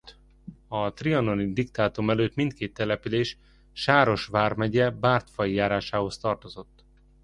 [0.67, 3.37] A trianoni diktátum előtt mindkét település
[3.71, 6.83] Sáros vármegye Bártfai járásához tartozott.